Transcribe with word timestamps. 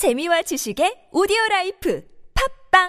재미와 0.00 0.40
지식의 0.40 1.12
오디오 1.12 1.36
라이프 1.50 2.02
팟빵 2.70 2.88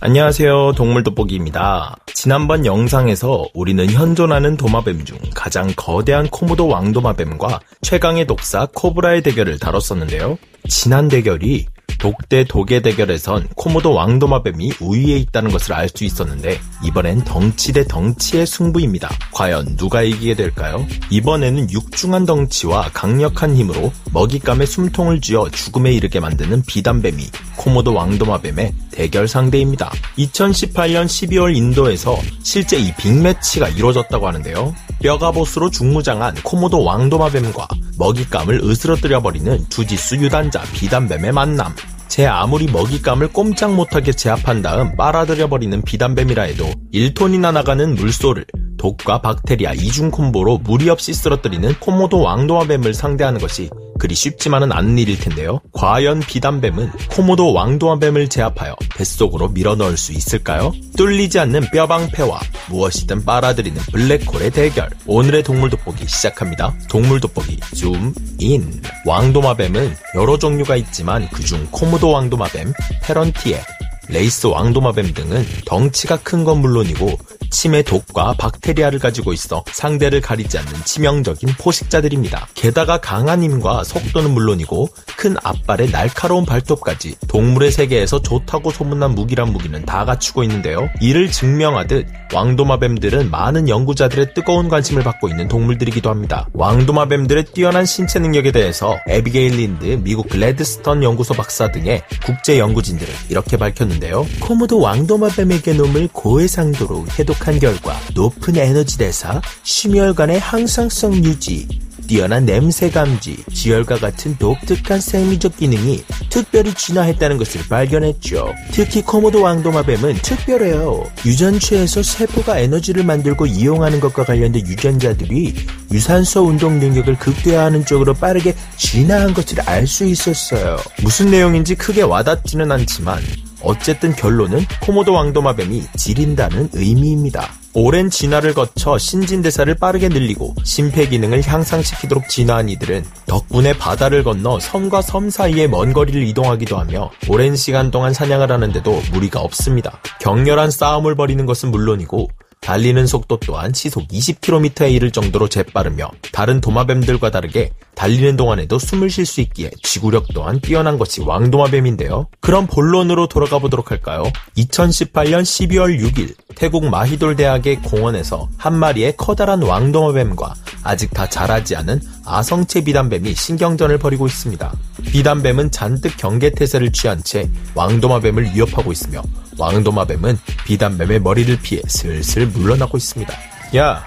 안녕하세요. 0.00 0.72
동물 0.76 1.02
돋보기입니다. 1.02 1.96
지난번 2.12 2.66
영상에서 2.66 3.46
우리는 3.54 3.88
현존하는 3.88 4.58
도마뱀 4.58 5.06
중 5.06 5.16
가장 5.34 5.72
거대한 5.74 6.28
코모도 6.28 6.68
왕도마뱀과 6.68 7.60
최강의 7.80 8.26
독사 8.26 8.68
코브라의 8.74 9.22
대결을 9.22 9.58
다뤘었는데요. 9.58 10.36
지난 10.68 11.08
대결이 11.08 11.64
독대 12.04 12.44
독의 12.44 12.82
대결에선 12.82 13.48
코모도 13.56 13.94
왕도마뱀이 13.94 14.72
우위에 14.78 15.16
있다는 15.16 15.50
것을 15.50 15.72
알 15.72 15.88
수 15.88 16.04
있었는데 16.04 16.60
이번엔 16.84 17.24
덩치 17.24 17.72
대 17.72 17.86
덩치의 17.86 18.46
승부입니다. 18.46 19.08
과연 19.32 19.76
누가 19.76 20.02
이기게 20.02 20.34
될까요? 20.34 20.84
이번에는 21.08 21.70
육중한 21.70 22.26
덩치와 22.26 22.90
강력한 22.92 23.56
힘으로 23.56 23.90
먹잇감의 24.12 24.66
숨통을 24.66 25.22
쥐어 25.22 25.48
죽음에 25.48 25.92
이르게 25.92 26.20
만드는 26.20 26.64
비단뱀이 26.66 27.24
코모도 27.56 27.94
왕도마뱀의 27.94 28.74
대결 28.90 29.26
상대입니다. 29.26 29.90
2018년 30.18 31.06
12월 31.06 31.56
인도에서 31.56 32.18
실제 32.42 32.76
이 32.76 32.92
빅매치가 32.96 33.68
이루어졌다고 33.70 34.26
하는데요. 34.26 34.74
뼈가보스로 35.00 35.70
중무장한 35.70 36.34
코모도 36.42 36.84
왕도마뱀과 36.84 37.68
먹잇감을 37.98 38.60
으스러뜨려버리는 38.62 39.70
주짓수 39.70 40.16
유단자 40.16 40.62
비단뱀의 40.74 41.32
만남. 41.32 41.74
제 42.14 42.26
아무리 42.26 42.68
먹잇감을 42.68 43.32
꼼짝 43.32 43.74
못하게 43.74 44.12
제압한 44.12 44.62
다음 44.62 44.94
빨아들여버리는 44.94 45.82
비단뱀이라 45.82 46.44
해도 46.44 46.64
1톤이나 46.92 47.52
나가는 47.52 47.92
물소를 47.92 48.46
독과 48.78 49.20
박테리아 49.20 49.72
이중 49.72 50.12
콤보로 50.12 50.58
무리 50.58 50.88
없이 50.90 51.12
쓰러뜨리는 51.12 51.74
코모도 51.80 52.20
왕도마뱀을 52.20 52.94
상대하는 52.94 53.40
것이 53.40 53.68
그리 54.04 54.14
쉽지만은 54.14 54.70
않은 54.70 54.98
일일 54.98 55.18
텐데요. 55.18 55.62
과연 55.72 56.20
비단뱀은 56.20 56.92
코모도 57.08 57.54
왕도마뱀을 57.54 58.28
제압하여 58.28 58.76
뱃속으로 58.98 59.48
밀어넣을 59.48 59.96
수 59.96 60.12
있을까요? 60.12 60.72
뚫리지 60.98 61.38
않는 61.38 61.70
뼈방패와 61.72 62.38
무엇이든 62.68 63.24
빨아들이는 63.24 63.80
블랙홀의 63.92 64.50
대결. 64.50 64.90
오늘의 65.06 65.42
동물 65.42 65.70
돋보기 65.70 66.06
시작합니다. 66.06 66.74
동물 66.90 67.18
돋보기 67.18 67.58
줌인. 67.74 68.82
왕도마뱀은 69.06 69.96
여러 70.16 70.36
종류가 70.38 70.76
있지만 70.76 71.26
그중 71.30 71.68
코모도 71.70 72.10
왕도마뱀, 72.10 72.74
페렌티에, 73.04 73.62
레이스 74.10 74.48
왕도마뱀 74.48 75.14
등은 75.14 75.46
덩치가 75.64 76.18
큰 76.18 76.44
건 76.44 76.58
물론이고 76.58 77.18
침의 77.50 77.84
독과 77.84 78.34
박테리아를 78.38 78.98
가지고 78.98 79.32
있어 79.32 79.64
상대를 79.72 80.20
가리지 80.20 80.58
않는 80.58 80.72
치명적인 80.84 81.50
포식자들입니다. 81.58 82.48
게다가 82.54 82.98
강한 82.98 83.42
힘과 83.42 83.84
속도는 83.84 84.30
물론이고 84.32 84.88
큰 85.16 85.36
앞발에 85.42 85.90
날카로운 85.90 86.44
발톱까지 86.44 87.16
동물의 87.28 87.70
세계에서 87.70 88.22
좋다고 88.22 88.70
소문난 88.70 89.14
무기란 89.14 89.52
무기는 89.52 89.84
다 89.84 90.04
갖추고 90.04 90.42
있는데요. 90.44 90.88
이를 91.00 91.30
증명하듯 91.30 92.06
왕도마뱀들은 92.32 93.30
많은 93.30 93.68
연구자들의 93.68 94.34
뜨거운 94.34 94.68
관심을 94.68 95.02
받고 95.02 95.28
있는 95.28 95.48
동물들이기도 95.48 96.10
합니다. 96.10 96.48
왕도마뱀들의 96.52 97.46
뛰어난 97.54 97.86
신체 97.86 98.18
능력에 98.18 98.52
대해서 98.52 98.96
에비게일 99.08 99.56
린드 99.56 99.84
미국 100.02 100.28
글래드스턴 100.28 101.02
연구소 101.02 101.34
박사 101.34 101.70
등의 101.70 102.02
국제 102.24 102.58
연구진들은 102.58 103.12
이렇게 103.28 103.56
밝혔는데요. 103.56 104.26
코모도 104.40 104.80
왕도마뱀의 104.80 105.62
게놈을 105.62 106.08
고해상도로 106.12 107.06
해독 107.18 107.43
한 107.44 107.58
결과 107.58 108.00
높은 108.14 108.56
에너지 108.56 108.96
대사, 108.96 109.40
심혈관의 109.62 110.40
항상성 110.40 111.14
유지, 111.24 111.68
뛰어난 112.06 112.44
냄새 112.44 112.90
감지, 112.90 113.36
지혈과 113.52 113.98
같은 113.98 114.36
독특한 114.38 115.00
생리적 115.00 115.56
기능이 115.56 116.04
특별히 116.28 116.72
진화했다는 116.74 117.38
것을 117.38 117.62
발견했죠. 117.68 118.52
특히 118.72 119.02
코모도 119.02 119.42
왕도마뱀은 119.42 120.16
특별해요. 120.16 121.04
유전체에서 121.24 122.02
세포가 122.02 122.58
에너지를 122.58 123.04
만들고 123.04 123.46
이용하는 123.46 124.00
것과 124.00 124.24
관련된 124.24 124.66
유전자들이 124.66 125.54
유산소 125.92 126.42
운동 126.42 126.78
능력을 126.78 127.18
극대화하는 127.18 127.86
쪽으로 127.86 128.14
빠르게 128.14 128.54
진화한 128.76 129.32
것을 129.32 129.60
알 129.60 129.86
수 129.86 130.04
있었어요. 130.06 130.78
무슨 131.02 131.30
내용인지 131.30 131.74
크게 131.74 132.02
와닿지는 132.02 132.72
않지만 132.72 133.22
어쨌든 133.64 134.14
결론은 134.14 134.64
코모도 134.82 135.12
왕도마뱀이 135.12 135.82
지린다는 135.96 136.70
의미입니다. 136.72 137.48
오랜 137.76 138.08
진화를 138.08 138.54
거쳐 138.54 138.96
신진대사를 138.96 139.74
빠르게 139.74 140.08
늘리고 140.08 140.54
심폐 140.62 141.08
기능을 141.08 141.42
향상시키도록 141.44 142.28
진화한 142.28 142.68
이들은 142.68 143.04
덕분에 143.26 143.76
바다를 143.76 144.22
건너 144.22 144.60
섬과 144.60 145.02
섬 145.02 145.28
사이의 145.28 145.68
먼 145.68 145.92
거리를 145.92 146.22
이동하기도 146.22 146.78
하며 146.78 147.10
오랜 147.28 147.56
시간 147.56 147.90
동안 147.90 148.14
사냥을 148.14 148.52
하는데도 148.52 149.02
무리가 149.12 149.40
없습니다. 149.40 149.98
격렬한 150.20 150.70
싸움을 150.70 151.16
벌이는 151.16 151.46
것은 151.46 151.72
물론이고 151.72 152.28
달리는 152.64 153.06
속도 153.06 153.36
또한 153.40 153.74
시속 153.74 154.08
20km에 154.08 154.90
이를 154.90 155.10
정도로 155.10 155.48
재빠르며 155.48 156.10
다른 156.32 156.62
도마뱀들과 156.62 157.30
다르게 157.30 157.70
달리는 157.94 158.38
동안에도 158.38 158.78
숨을 158.78 159.10
쉴 159.10 159.26
수 159.26 159.42
있기에 159.42 159.70
지구력 159.82 160.28
또한 160.32 160.58
뛰어난 160.60 160.96
것이 160.96 161.20
왕도마뱀인데요. 161.20 162.26
그럼 162.40 162.66
본론으로 162.66 163.28
돌아가 163.28 163.58
보도록 163.58 163.90
할까요? 163.90 164.24
2018년 164.56 165.42
12월 165.42 166.00
6일 166.00 166.34
태국 166.56 166.86
마히돌 166.86 167.36
대학의 167.36 167.82
공원에서 167.82 168.48
한 168.56 168.74
마리의 168.74 169.18
커다란 169.18 169.62
왕도마뱀과 169.62 170.54
아직 170.84 171.12
다 171.12 171.28
자라지 171.28 171.76
않은 171.76 172.00
아성체 172.24 172.84
비단뱀이 172.84 173.34
신경전을 173.34 173.98
벌이고 173.98 174.26
있습니다. 174.26 174.72
비단뱀은 175.10 175.70
잔뜩 175.70 176.16
경계태세를 176.16 176.92
취한 176.92 177.22
채 177.22 177.46
왕도마뱀을 177.74 178.54
위협하고 178.54 178.90
있으며 178.90 179.22
왕도마뱀은 179.58 180.38
비단뱀의 180.66 181.20
머리를 181.20 181.58
피해 181.62 181.80
슬슬 181.86 182.46
물러나고 182.46 182.96
있습니다. 182.96 183.32
야, 183.76 184.04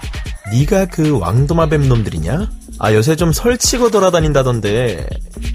네가 0.52 0.86
그 0.86 1.18
왕도마뱀 1.18 1.88
놈들이냐? 1.88 2.48
아 2.80 2.94
요새 2.94 3.16
좀 3.16 3.32
설치고 3.32 3.90
돌아다닌다던데 3.90 5.08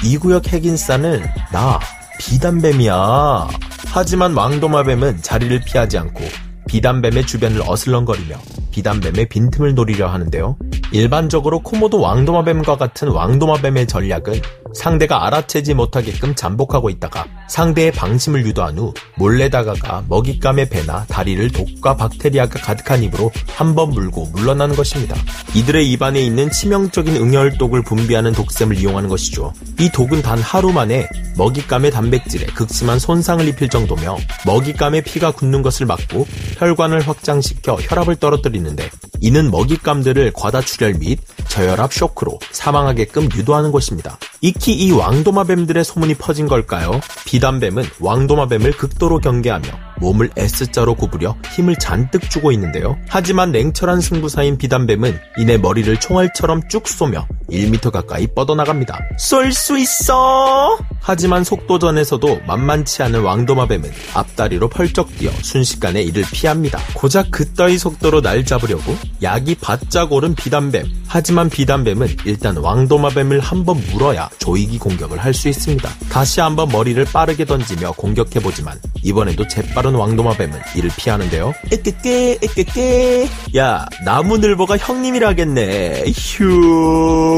이 0.04 0.18
구역 0.18 0.52
핵인싸는 0.52 1.24
나 1.52 1.80
비단뱀이야. 2.20 3.48
하지만 3.88 4.34
왕도마뱀은 4.34 5.22
자리를 5.22 5.62
피하지 5.62 5.98
않고 5.98 6.24
비단뱀의 6.68 7.25
주변을 7.25 7.62
어슬렁거리며 7.66 8.36
비단뱀의 8.72 9.30
빈틈을 9.30 9.75
노리려 9.75 10.08
하는데요. 10.08 10.58
일반적으로 10.92 11.60
코모도 11.60 12.00
왕도마뱀과 12.00 12.78
같은 12.78 13.08
왕도마뱀의 13.10 13.88
전략은 13.88 14.42
상대가 14.73 15.25
알아채지 15.28 15.73
못하게끔 15.73 16.35
잠복하고 16.35 16.89
있다가 16.89 17.25
상대의 17.47 17.91
방심을 17.91 18.45
유도한 18.45 18.78
후 18.78 18.94
몰래 19.16 19.50
다가가 19.50 20.06
먹잇감의 20.07 20.69
배나 20.69 21.06
다리를 21.07 21.51
독과 21.51 21.95
박테리아가 21.97 22.59
가득한 22.59 23.03
입으로 23.03 23.31
한 23.47 23.73
번 23.73 23.89
물고 23.89 24.28
물러나는 24.33 24.75
것입니다. 24.75 25.16
이들의 25.56 25.91
입안에 25.91 26.22
있는 26.22 26.51
치명적인 26.51 27.16
응혈독을 27.16 27.81
분비하는 27.83 28.33
독샘을 28.33 28.78
이용하는 28.78 29.09
것이죠. 29.09 29.51
이 29.79 29.89
독은 29.89 30.22
단 30.22 30.38
하루 30.39 30.72
만에 30.72 31.07
먹잇감의 31.38 31.89
단백질에 31.89 32.45
극심한 32.47 33.00
손상을 33.00 33.47
입힐 33.47 33.69
정도며 33.69 34.17
먹잇감의 34.45 35.01
피가 35.03 35.31
굳는 35.31 35.63
것을 35.63 35.88
막고 35.88 36.28
혈관을 36.59 37.07
확장시켜 37.07 37.78
혈압을 37.81 38.17
떨어뜨리는데 38.17 38.89
이는 39.22 39.50
먹잇감들을 39.50 40.33
과다출혈 40.33 40.95
및 41.00 41.19
저혈압 41.47 41.94
쇼크로 41.94 42.38
사망하게끔 42.51 43.29
유도하는 43.35 43.72
것입니다. 43.72 44.19
익히 44.44 44.74
이 44.74 44.92
왕도마뱀들의 44.92 45.86
소문이 45.86 46.16
퍼진 46.16 46.50
걸까요? 46.50 47.00
비단뱀은 47.26 47.86
왕도마뱀을 48.02 48.74
극도로 48.74 49.20
경계하며 49.20 49.93
몸을 50.03 50.30
S자로 50.38 50.96
구부려 50.96 51.36
힘을 51.53 51.75
잔뜩 51.78 52.30
주고 52.30 52.52
있는데요. 52.52 52.97
하지만 53.08 53.52
냉철한 53.52 54.02
승부사인 54.02 54.58
비단뱀은 54.58 55.18
이내 55.38 55.58
머리를 55.58 55.97
총알처럼 55.97 56.68
쭉 56.69 56.88
쏘며 56.88 57.25
1m 57.50 57.91
가까이 57.91 58.28
뻗어나갑니다. 58.28 59.00
쏠 59.18 59.52
수 59.52 59.78
있어! 59.78 60.78
하지만 61.00 61.44
속도전에서도 61.44 62.42
만만치 62.47 63.04
않은 63.04 63.22
왕도마뱀은 63.22 63.92
앞다리로 64.13 64.69
펄쩍 64.69 65.18
뛰어 65.18 65.31
순식간에 65.42 66.01
이를 66.01 66.24
피합니다. 66.31 66.80
고작 66.94 67.30
그따위 67.30 67.77
속도로 67.77 68.22
날 68.22 68.45
잡으려고 68.45 68.95
약이 69.22 69.56
바짝 69.56 70.12
오른 70.13 70.33
비단뱀. 70.33 70.86
하지만 71.07 71.50
비단뱀은 71.50 72.07
일단 72.25 72.57
왕도마뱀을 72.57 73.39
한번 73.39 73.81
물어야 73.92 74.30
조이기 74.39 74.80
공격을 74.80 75.18
할 75.19 75.33
수 75.33 75.50
있습니다. 75.50 75.89
다시 76.10 76.42
한번 76.42 76.69
머리를 76.69 77.04
빠르게 77.06 77.44
던지며 77.45 77.94
공격해보지만 77.94 78.80
이번에도 79.01 79.48
재빠른 79.48 79.93
왕도마뱀은 79.95 80.60
이를 80.75 80.90
피하는데요. 80.95 81.54
에깨깨 81.72 82.40
에깨깨. 82.42 83.30
야 83.57 83.86
나무늘보가 84.06 84.78
형님이라겠네. 84.78 86.04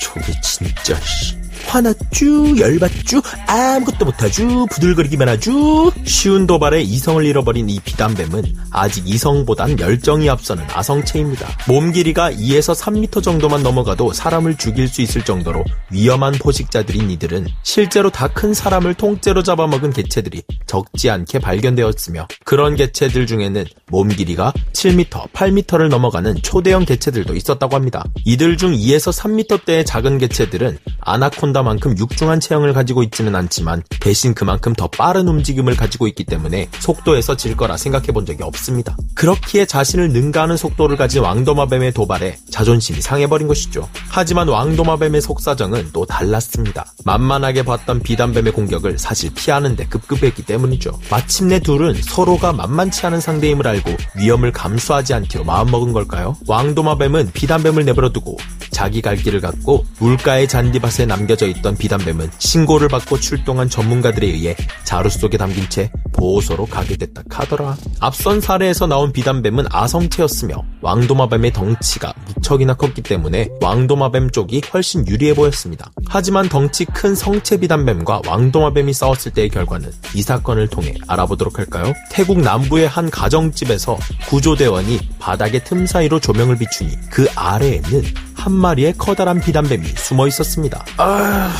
저게 0.00 0.32
진짜 0.42 0.94
씨 1.00 1.45
화났쥬 1.66 2.56
열받쥬 2.58 3.22
아무것도 3.48 4.04
못하쥬 4.04 4.66
부들거리기만 4.70 5.28
하쥬 5.28 5.90
쉬운 6.04 6.46
도발에 6.46 6.82
이성을 6.82 7.24
잃어버린 7.24 7.68
이 7.68 7.80
비단뱀은 7.80 8.44
아직 8.70 9.08
이성보단 9.08 9.80
열정이 9.80 10.30
앞서는 10.30 10.64
아성체입니다. 10.72 11.48
몸 11.68 11.90
길이가 11.92 12.30
2에서 12.30 12.74
3m 12.78 13.22
정도만 13.22 13.62
넘어가도 13.62 14.12
사람을 14.12 14.56
죽일 14.56 14.86
수 14.86 15.02
있을 15.02 15.24
정도로 15.24 15.64
위험한 15.90 16.34
포식자들인 16.34 17.10
이들은 17.10 17.48
실제로 17.64 18.08
다 18.10 18.28
큰 18.36 18.52
사람을 18.52 18.92
통째로 18.94 19.42
잡아먹은 19.42 19.94
개체들이 19.94 20.42
적지 20.66 21.08
않게 21.08 21.38
발견되었으며 21.38 22.28
그런 22.44 22.76
개체들 22.76 23.26
중에는 23.26 23.64
몸 23.88 24.08
길이가 24.08 24.52
7m, 24.74 25.30
8m를 25.32 25.88
넘어가는 25.88 26.42
초대형 26.42 26.84
개체들도 26.84 27.34
있었다고 27.34 27.74
합니다. 27.74 28.04
이들 28.26 28.58
중 28.58 28.72
2에서 28.72 29.10
3m대의 29.18 29.86
작은 29.86 30.18
개체들은 30.18 30.76
아나콘다 31.00 31.55
만큼 31.62 31.96
육중한 31.96 32.40
체형을 32.40 32.72
가지고 32.72 33.02
있지는 33.02 33.34
않지만 33.34 33.82
대신 34.00 34.34
그만큼 34.34 34.74
더 34.74 34.86
빠른 34.88 35.28
움직임을 35.28 35.76
가지고 35.76 36.06
있기 36.08 36.24
때문에 36.24 36.68
속도에서 36.80 37.36
질 37.36 37.56
거라 37.56 37.76
생각해 37.76 38.08
본 38.08 38.26
적이 38.26 38.42
없습니다. 38.44 38.96
그렇기에 39.14 39.66
자신을 39.66 40.10
능가하는 40.10 40.56
속도를 40.56 40.96
가진 40.96 41.22
왕도마뱀의 41.22 41.92
도발에 41.92 42.38
자존심이 42.50 43.00
상해버린 43.00 43.48
것이죠. 43.48 43.88
하지만 44.08 44.48
왕도마뱀의 44.48 45.20
속사정은 45.20 45.90
또 45.92 46.04
달랐습니다. 46.04 46.92
만만하게 47.04 47.64
봤던 47.64 48.00
비단뱀의 48.00 48.52
공격을 48.52 48.98
사실 48.98 49.32
피하는데 49.34 49.86
급급했기 49.86 50.44
때문이죠. 50.44 50.98
마침내 51.10 51.60
둘은 51.60 51.94
서로가 52.02 52.52
만만치 52.52 53.06
않은 53.06 53.20
상대임을 53.20 53.66
알고 53.66 53.90
위험을 54.16 54.52
감수하지 54.52 55.14
않기로 55.14 55.44
마음먹은 55.44 55.92
걸까요? 55.92 56.36
왕도마뱀은 56.46 57.32
비단뱀을 57.32 57.84
내버려두고 57.84 58.36
자기 58.76 59.00
갈 59.00 59.16
길을 59.16 59.40
갔고 59.40 59.86
물가의 60.00 60.48
잔디밭에 60.48 61.06
남겨져 61.06 61.46
있던 61.46 61.78
비단뱀은 61.78 62.30
신고를 62.36 62.88
받고 62.88 63.18
출동한 63.18 63.70
전문가들에 63.70 64.26
의해 64.26 64.54
자루 64.84 65.08
속에 65.08 65.38
담긴 65.38 65.66
채 65.70 65.90
보호소로 66.12 66.66
가게 66.66 66.94
됐다 66.94 67.22
카더라. 67.30 67.74
앞선 68.00 68.42
사례에서 68.42 68.86
나온 68.86 69.12
비단뱀은 69.12 69.68
아성체였으며 69.70 70.62
왕도마뱀의 70.82 71.54
덩치가 71.54 72.12
무척이나 72.26 72.74
컸기 72.74 73.00
때문에 73.00 73.48
왕도마뱀 73.62 74.28
쪽이 74.32 74.60
훨씬 74.74 75.08
유리해 75.08 75.32
보였습니다. 75.32 75.90
하지만 76.06 76.50
덩치 76.50 76.84
큰 76.84 77.14
성체 77.14 77.60
비단뱀과 77.60 78.22
왕도마뱀이 78.26 78.92
싸웠을 78.92 79.32
때의 79.32 79.48
결과는 79.48 79.90
이 80.14 80.20
사건을 80.20 80.68
통해 80.68 80.94
알아보도록 81.08 81.58
할까요? 81.58 81.94
태국 82.10 82.40
남부의 82.40 82.88
한 82.88 83.08
가정집에서 83.08 83.96
구조대원이 84.28 85.00
바닥의 85.18 85.64
틈 85.64 85.86
사이로 85.86 86.20
조명을 86.20 86.58
비추니 86.58 86.90
그 87.10 87.26
아래에는 87.34 88.25
한 88.46 88.52
마리의 88.52 88.94
커다란 88.96 89.40
비단뱀이 89.40 89.84
숨어 89.96 90.28
있었습니다. 90.28 90.84
아... 90.98 91.50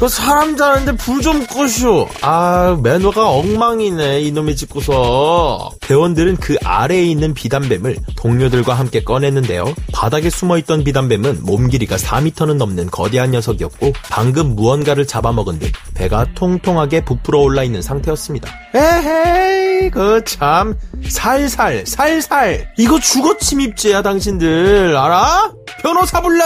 그 0.00 0.08
사람 0.08 0.56
자는데 0.56 0.92
불 0.92 1.20
좀 1.20 1.44
꺼쇼. 1.46 2.08
아, 2.22 2.78
매너가 2.82 3.28
엉망이네, 3.28 4.22
이놈의 4.22 4.56
집구석. 4.56 5.78
대원들은 5.80 6.38
그 6.38 6.56
아래에 6.64 7.02
있는 7.04 7.34
비단뱀을 7.34 7.98
동료들과 8.16 8.72
함께 8.72 9.04
꺼냈는데요. 9.04 9.74
바닥에 9.92 10.30
숨어있던 10.30 10.84
비단뱀은 10.84 11.40
몸 11.42 11.68
길이가 11.68 11.96
4m는 11.96 12.54
넘는 12.54 12.86
거대한 12.90 13.32
녀석이었고, 13.32 13.92
방금 14.04 14.56
무언가를 14.56 15.06
잡아먹은 15.06 15.58
듯 15.58 15.70
배가 15.92 16.24
통통하게 16.34 17.04
부풀어 17.04 17.40
올라 17.40 17.62
있는 17.62 17.82
상태였습니다. 17.82 18.50
에헤이, 18.74 19.90
그 19.90 20.22
참, 20.24 20.78
살살, 21.06 21.84
살살. 21.86 22.72
이거 22.78 22.98
주거 22.98 23.36
침입죄야, 23.36 24.00
당신들. 24.00 24.96
알아? 24.96 25.52
변호사 25.82 26.22
불러! 26.22 26.42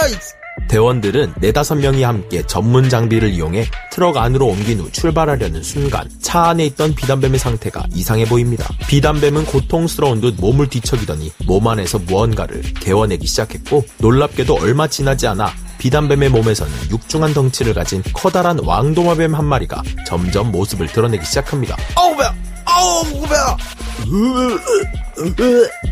대원들은 0.67 1.35
네다섯 1.39 1.77
명이 1.79 2.03
함께 2.03 2.43
전문 2.45 2.89
장비를 2.89 3.29
이용해 3.29 3.65
트럭 3.91 4.17
안으로 4.17 4.47
옮긴 4.47 4.79
후 4.79 4.91
출발하려는 4.91 5.63
순간 5.63 6.09
차 6.21 6.49
안에 6.49 6.65
있던 6.67 6.95
비단뱀의 6.95 7.39
상태가 7.39 7.85
이상해 7.93 8.25
보입니다. 8.25 8.67
비단뱀은 8.87 9.45
고통스러운 9.45 10.21
듯 10.21 10.35
몸을 10.39 10.69
뒤척이더니 10.69 11.31
몸 11.45 11.67
안에서 11.67 11.99
무언가를 11.99 12.61
개워내기 12.79 13.25
시작했고 13.27 13.85
놀랍게도 13.99 14.55
얼마 14.55 14.87
지나지 14.87 15.27
않아 15.27 15.51
비단뱀의 15.77 16.29
몸에서는 16.29 16.71
육중한 16.89 17.33
덩치를 17.33 17.73
가진 17.73 18.01
커다란 18.13 18.59
왕도마뱀 18.59 19.35
한 19.35 19.45
마리가 19.45 19.83
점점 20.07 20.51
모습을 20.51 20.87
드러내기 20.87 21.25
시작합니다. 21.25 21.77
어우 21.95 22.15
배야! 22.17 22.33
어우 22.65 23.27
배야! 23.27 23.57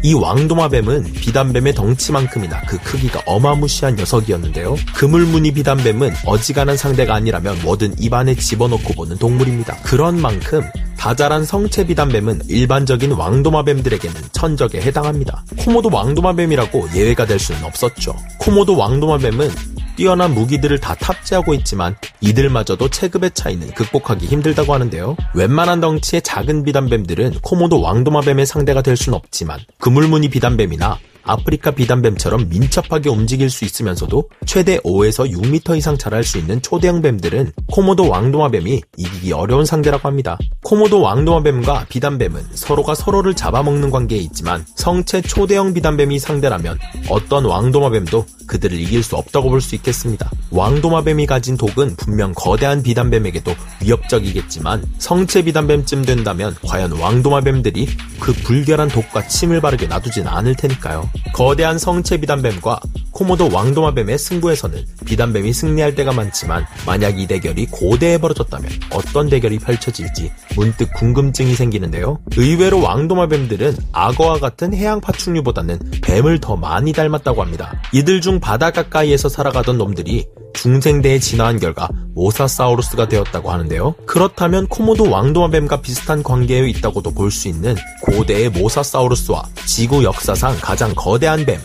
이 0.03 0.13
왕도마뱀은 0.13 1.13
비단뱀의 1.13 1.73
덩치만큼이나 1.75 2.61
그 2.61 2.77
크기가 2.79 3.21
어마무시한 3.25 3.95
녀석이었는데요. 3.95 4.75
그물무늬 4.95 5.51
비단뱀은 5.51 6.13
어지간한 6.25 6.77
상대가 6.77 7.15
아니라면 7.15 7.57
뭐든 7.63 7.95
입안에 7.99 8.35
집어넣고 8.35 8.93
보는 8.93 9.17
동물입니다. 9.17 9.77
그런 9.83 10.19
만큼 10.19 10.61
다자란 10.97 11.43
성체 11.43 11.85
비단뱀은 11.87 12.43
일반적인 12.47 13.11
왕도마뱀들에게는 13.11 14.21
천적에 14.31 14.81
해당합니다. 14.81 15.43
코모도 15.57 15.89
왕도마뱀이라고 15.91 16.89
예외가 16.95 17.25
될 17.25 17.39
수는 17.39 17.63
없었죠. 17.65 18.15
코모도 18.37 18.77
왕도마뱀은 18.77 19.49
뛰어난 19.95 20.33
무기들을 20.33 20.79
다 20.79 20.95
탑재하고 20.95 21.53
있지만 21.55 21.95
이들마저도 22.21 22.89
체급의 22.89 23.31
차이는 23.31 23.73
극복하기 23.73 24.25
힘들다고 24.25 24.73
하는데요. 24.73 25.15
웬만한 25.33 25.81
덩치의 25.81 26.21
작은 26.21 26.63
비단뱀들은 26.63 27.39
코모도 27.41 27.81
왕도마뱀의 27.81 28.45
상대가 28.45 28.81
될 28.81 28.97
수는 28.97 29.17
없지만 29.17 29.59
그물무늬 29.79 30.29
비단뱀이나 30.29 30.97
아프리카 31.23 31.71
비단뱀처럼 31.71 32.49
민첩하게 32.49 33.09
움직일 33.09 33.49
수 33.49 33.65
있으면서도 33.65 34.29
최대 34.45 34.77
5에서 34.79 35.31
6m 35.31 35.77
이상 35.77 35.97
자랄 35.97 36.23
수 36.23 36.37
있는 36.37 36.61
초대형 36.61 37.01
뱀들은 37.01 37.53
코모도 37.71 38.09
왕도마뱀이 38.09 38.81
이기기 38.97 39.31
어려운 39.31 39.65
상대라고 39.65 40.07
합니다. 40.07 40.37
코모도 40.63 41.01
왕도마뱀과 41.01 41.85
비단뱀은 41.89 42.47
서로가 42.53 42.95
서로를 42.95 43.33
잡아먹는 43.33 43.89
관계에 43.89 44.19
있지만 44.19 44.65
성체 44.75 45.21
초대형 45.21 45.73
비단뱀이 45.73 46.19
상대라면 46.19 46.77
어떤 47.09 47.45
왕도마뱀도 47.45 48.25
그들을 48.47 48.79
이길 48.79 49.03
수 49.03 49.15
없다고 49.15 49.49
볼 49.49 49.61
수 49.61 49.75
있겠습니다. 49.75 50.29
왕도마뱀이 50.51 51.25
가진 51.25 51.55
독은 51.57 51.95
분명 51.95 52.33
거대한 52.35 52.83
비단뱀에게도 52.83 53.55
위협적이겠지만 53.81 54.83
성체 54.97 55.43
비단뱀쯤 55.43 56.03
된다면 56.03 56.55
과연 56.67 56.91
왕도마뱀들이 56.91 57.87
그 58.19 58.33
불결한 58.33 58.89
독과 58.89 59.27
침을 59.27 59.61
바르게 59.61 59.87
놔두진 59.87 60.27
않을 60.27 60.55
테니까요. 60.55 61.09
거대한 61.33 61.79
성체 61.79 62.17
비단뱀과 62.17 62.79
코모도 63.13 63.49
왕도마뱀의 63.51 64.17
승부에서는 64.17 64.83
비단뱀이 65.05 65.53
승리할 65.53 65.95
때가 65.95 66.11
많지만 66.13 66.65
만약 66.85 67.19
이 67.19 67.27
대결이 67.27 67.67
고대에 67.67 68.17
벌어졌다면 68.17 68.69
어떤 68.91 69.29
대결이 69.29 69.59
펼쳐질지 69.59 70.31
문득 70.55 70.91
궁금증이 70.93 71.53
생기는데요. 71.53 72.19
의외로 72.35 72.81
왕도마뱀들은 72.81 73.77
악어와 73.91 74.39
같은 74.39 74.73
해양 74.73 74.99
파충류보다는 74.99 75.79
뱀을 76.01 76.39
더 76.41 76.55
많이 76.55 76.91
닮았다고 76.91 77.41
합니다. 77.41 77.81
이들 77.93 78.21
중 78.21 78.39
바다 78.39 78.71
가까이에서 78.71 79.29
살아가던 79.29 79.77
놈들이 79.77 80.25
중생대에 80.53 81.19
진화한 81.19 81.59
결과 81.59 81.89
모사사우루스가 82.13 83.07
되었다고 83.07 83.51
하는데요. 83.51 83.95
그렇다면 84.05 84.67
코모도 84.67 85.09
왕도마뱀과 85.09 85.81
비슷한 85.81 86.21
관계에 86.23 86.67
있다고도 86.69 87.11
볼 87.11 87.31
수 87.31 87.47
있는 87.47 87.75
고대의 88.03 88.49
모사사우루스와 88.49 89.43
지구 89.65 90.03
역사상 90.03 90.55
가장 90.61 90.93
거대한 90.95 91.45
뱀 91.45 91.59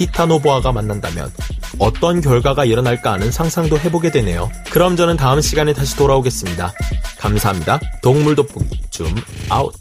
티타노보아가 0.00 0.72
만난다면 0.72 1.30
어떤 1.78 2.22
결과가 2.22 2.64
일어날까 2.64 3.12
하는 3.12 3.30
상상도 3.30 3.78
해보게 3.78 4.10
되네요. 4.10 4.50
그럼 4.70 4.96
저는 4.96 5.16
다음 5.16 5.42
시간에 5.42 5.74
다시 5.74 5.94
돌아오겠습니다. 5.96 6.72
감사합니다. 7.18 7.78
동물 8.02 8.34
돋보기 8.34 8.80
줌 8.90 9.06
아웃. 9.50 9.74